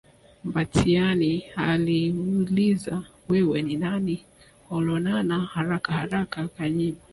[0.43, 4.23] Mbatiany aliuliza wewe ni nani
[4.71, 6.97] Olonana haraka haraka akajibu